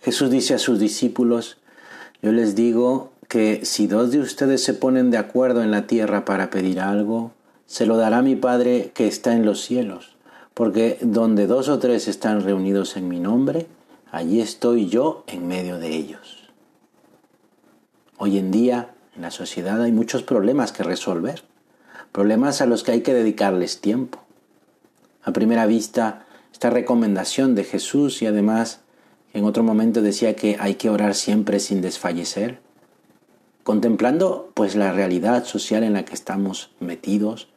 [0.00, 1.58] Jesús dice a sus discípulos,
[2.22, 6.24] yo les digo que si dos de ustedes se ponen de acuerdo en la tierra
[6.24, 7.32] para pedir algo,
[7.66, 10.16] se lo dará mi Padre que está en los cielos,
[10.54, 13.66] porque donde dos o tres están reunidos en mi nombre,
[14.10, 16.48] allí estoy yo en medio de ellos.
[18.16, 21.42] Hoy en día en la sociedad hay muchos problemas que resolver,
[22.12, 24.20] problemas a los que hay que dedicarles tiempo.
[25.22, 28.80] A primera vista, esta recomendación de Jesús y además
[29.38, 32.60] en otro momento decía que hay que orar siempre sin desfallecer,
[33.62, 37.48] contemplando pues la realidad social en la que estamos metidos,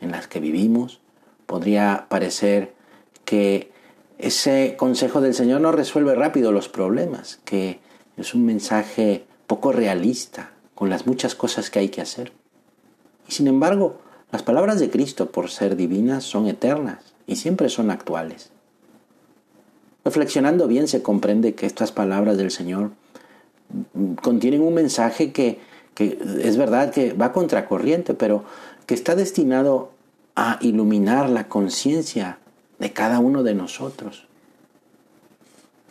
[0.00, 1.00] en la que vivimos,
[1.46, 2.74] podría parecer
[3.24, 3.70] que
[4.18, 7.80] ese consejo del Señor no resuelve rápido los problemas, que
[8.16, 12.32] es un mensaje poco realista con las muchas cosas que hay que hacer.
[13.28, 14.00] Y sin embargo,
[14.32, 18.50] las palabras de Cristo, por ser divinas, son eternas y siempre son actuales.
[20.08, 22.92] Reflexionando bien se comprende que estas palabras del Señor
[24.22, 25.58] contienen un mensaje que,
[25.98, 28.42] es verdad que va contracorriente, pero
[28.86, 29.90] que está destinado
[30.34, 32.38] a iluminar la conciencia
[32.78, 34.26] de cada uno de nosotros.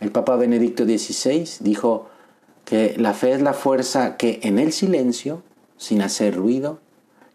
[0.00, 2.08] El Papa Benedicto XVI dijo
[2.64, 5.42] que la fe es la fuerza que en el silencio,
[5.76, 6.78] sin hacer ruido,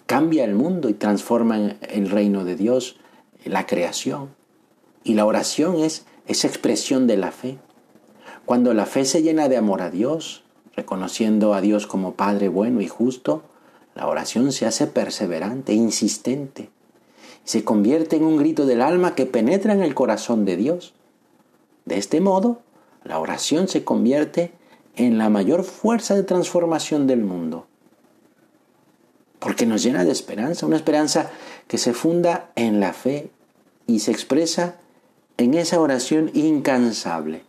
[0.08, 2.98] cambia el mundo y transforma el reino de Dios,
[3.46, 4.30] la creación.
[5.04, 7.58] Y la oración es esa expresión de la fe.
[8.46, 10.44] Cuando la fe se llena de amor a Dios,
[10.76, 13.44] reconociendo a Dios como Padre bueno y justo,
[13.96, 16.70] la oración se hace perseverante, insistente.
[17.44, 20.94] Se convierte en un grito del alma que penetra en el corazón de Dios.
[21.86, 22.62] De este modo,
[23.04, 24.54] la oración se convierte
[24.96, 27.68] en la mayor fuerza de transformación del mundo.
[29.40, 31.32] Porque nos llena de esperanza, una esperanza
[31.68, 33.32] que se funda en la fe
[33.88, 34.76] y se expresa
[35.42, 37.44] en esa oración incansable.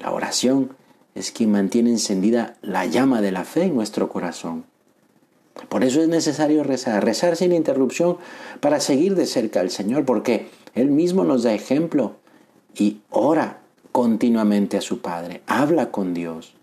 [0.00, 0.76] La oración
[1.14, 4.64] es quien mantiene encendida la llama de la fe en nuestro corazón.
[5.68, 8.18] Por eso es necesario rezar, rezar sin interrupción
[8.60, 12.16] para seguir de cerca al Señor, porque Él mismo nos da ejemplo
[12.76, 13.60] y ora
[13.92, 16.54] continuamente a su Padre, habla con Dios.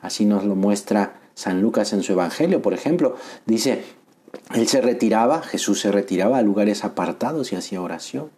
[0.00, 3.16] Así nos lo muestra San Lucas en su Evangelio, por ejemplo.
[3.46, 3.84] Dice,
[4.54, 8.30] Él se retiraba, Jesús se retiraba a lugares apartados y hacía oración.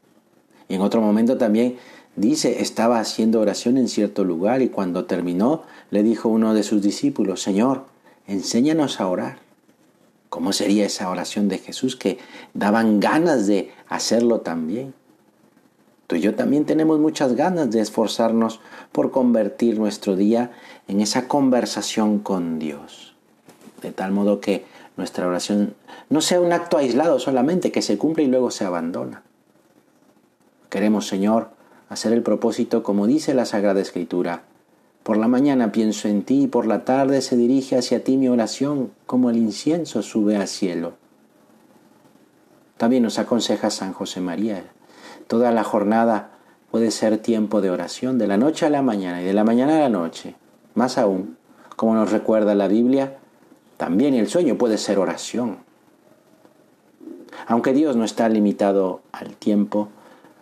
[0.69, 1.77] En otro momento también
[2.17, 6.83] dice, estaba haciendo oración en cierto lugar y cuando terminó le dijo uno de sus
[6.83, 7.85] discípulos, Señor,
[8.27, 9.39] enséñanos a orar.
[10.29, 12.19] ¿Cómo sería esa oración de Jesús que
[12.53, 14.93] daban ganas de hacerlo también?
[16.07, 18.61] Tú y yo también tenemos muchas ganas de esforzarnos
[18.93, 20.53] por convertir nuestro día
[20.89, 23.15] en esa conversación con Dios.
[23.83, 24.65] De tal modo que
[24.97, 25.75] nuestra oración
[26.09, 29.23] no sea un acto aislado solamente que se cumple y luego se abandona.
[30.71, 31.51] Queremos, Señor,
[31.89, 34.43] hacer el propósito como dice la Sagrada Escritura.
[35.03, 38.29] Por la mañana pienso en ti y por la tarde se dirige hacia ti mi
[38.29, 40.95] oración como el incienso sube al cielo.
[42.77, 44.65] También nos aconseja San José María.
[45.29, 46.31] Toda la jornada
[46.71, 49.77] puede ser tiempo de oración, de la noche a la mañana y de la mañana
[49.77, 50.35] a la noche.
[50.75, 51.37] Más aún,
[51.77, 53.17] como nos recuerda la Biblia,
[53.77, 55.59] también el sueño puede ser oración.
[57.47, 59.89] Aunque Dios no está limitado al tiempo,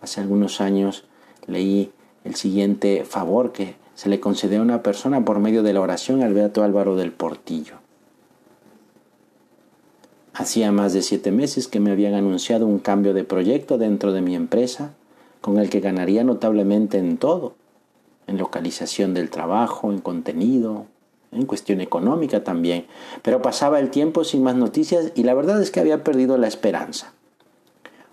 [0.05, 1.03] Hace algunos años
[1.47, 1.91] leí
[2.25, 6.21] el siguiente favor que se le concedió a una persona por medio de la oración
[6.21, 7.77] al Beato Álvaro del Portillo.
[10.31, 14.21] Hacía más de siete meses que me habían anunciado un cambio de proyecto dentro de
[14.21, 14.93] mi empresa,
[15.41, 17.55] con el que ganaría notablemente en todo,
[18.27, 20.85] en localización del trabajo, en contenido,
[21.31, 22.85] en cuestión económica también.
[23.23, 26.47] Pero pasaba el tiempo sin más noticias y la verdad es que había perdido la
[26.47, 27.11] esperanza.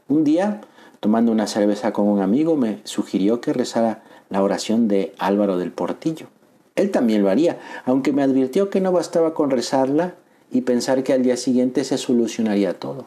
[0.08, 0.62] Un día
[1.02, 5.72] tomando una cerveza con un amigo, me sugirió que rezara la oración de Álvaro del
[5.72, 6.28] Portillo.
[6.76, 10.14] Él también lo haría, aunque me advirtió que no bastaba con rezarla
[10.52, 13.06] y pensar que al día siguiente se solucionaría todo.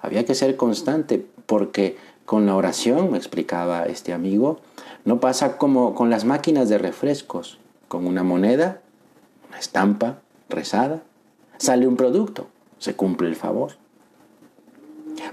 [0.00, 4.58] Había que ser constante, porque con la oración, explicaba este amigo,
[5.04, 7.60] no pasa como con las máquinas de refrescos.
[7.86, 8.80] Con una moneda,
[9.48, 10.18] una estampa
[10.48, 11.04] rezada,
[11.58, 12.48] sale un producto,
[12.80, 13.74] se cumple el favor.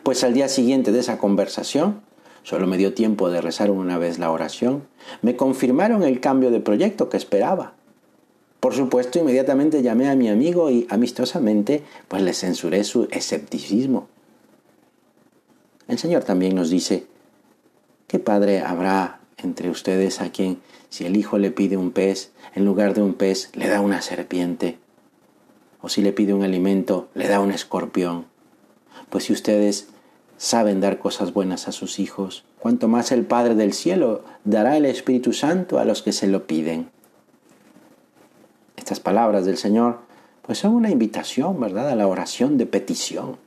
[0.05, 2.01] Pues al día siguiente de esa conversación,
[2.43, 4.87] Solo me dio tiempo de rezar una vez la oración.
[5.23, 7.73] Me confirmaron el cambio de proyecto que esperaba.
[8.59, 14.07] Por supuesto, inmediatamente llamé a mi amigo y amistosamente pues le censuré su escepticismo.
[15.87, 17.07] El Señor también nos dice,
[18.05, 20.59] ¿qué padre habrá entre ustedes a quien
[20.89, 24.03] si el hijo le pide un pez, en lugar de un pez le da una
[24.03, 24.77] serpiente?
[25.81, 28.27] O si le pide un alimento, le da un escorpión.
[29.09, 29.87] Pues si ustedes
[30.37, 34.85] saben dar cosas buenas a sus hijos, cuanto más el Padre del cielo dará el
[34.85, 36.89] Espíritu Santo a los que se lo piden.
[38.75, 39.99] Estas palabras del Señor
[40.41, 43.37] pues son una invitación, ¿verdad?, a la oración de petición.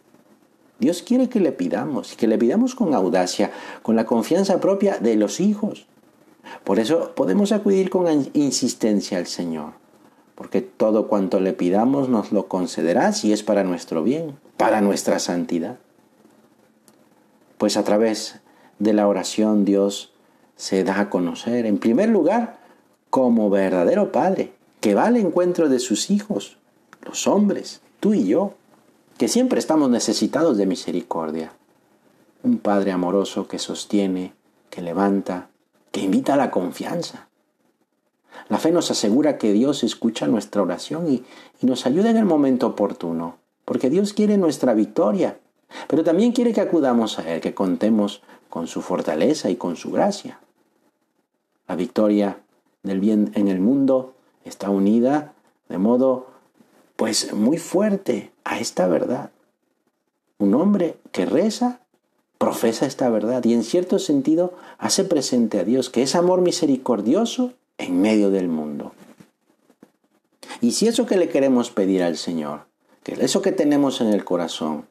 [0.81, 3.53] Dios quiere que le pidamos y que le pidamos con audacia,
[3.83, 5.87] con la confianza propia de los hijos.
[6.65, 9.75] Por eso podemos acudir con insistencia al Señor,
[10.35, 15.19] porque todo cuanto le pidamos nos lo concederá si es para nuestro bien, para nuestra
[15.19, 15.79] santidad.
[17.59, 18.41] Pues a través
[18.79, 20.13] de la oración Dios
[20.57, 22.59] se da a conocer, en primer lugar,
[23.11, 26.57] como verdadero Padre, que va al encuentro de sus hijos,
[27.03, 28.55] los hombres, tú y yo,
[29.19, 31.53] que siempre estamos necesitados de misericordia.
[32.45, 34.35] Un Padre amoroso que sostiene,
[34.71, 35.49] que levanta,
[35.91, 37.29] que invita a la confianza.
[38.49, 41.25] La fe nos asegura que Dios escucha nuestra oración y,
[41.61, 45.39] y, nos ayuda en el momento oportuno, porque Dios quiere nuestra victoria,
[45.87, 49.91] pero también quiere que acudamos a Él, que contemos con su fortaleza y con su
[49.91, 50.41] gracia.
[51.67, 52.39] La victoria
[52.83, 55.35] del bien en el mundo está unida
[55.69, 56.27] de modo
[56.97, 59.31] pues muy fuerte a esta verdad.
[60.39, 61.81] Un hombre que reza
[62.39, 67.53] profesa esta verdad y en cierto sentido hace presente a Dios que es amor misericordioso
[67.77, 68.93] en medio del mundo.
[70.61, 72.67] Y si eso que le queremos pedir al Señor,
[73.03, 74.87] que eso que tenemos en el corazón,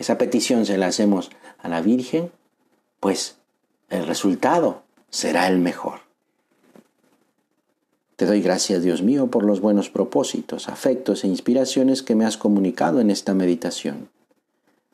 [0.00, 2.32] esa petición se la hacemos a la Virgen,
[3.00, 3.36] pues
[3.90, 6.00] el resultado será el mejor.
[8.16, 12.38] Te doy gracias, Dios mío, por los buenos propósitos, afectos e inspiraciones que me has
[12.38, 14.08] comunicado en esta meditación.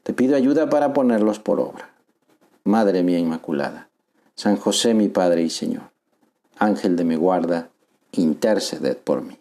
[0.02, 1.88] Te pido ayuda para ponerlos por obra.
[2.64, 3.88] Madre mía Inmaculada,
[4.34, 5.92] San José mi Padre y Señor,
[6.58, 7.70] Ángel de mi guarda,
[8.10, 9.38] interceded por mí.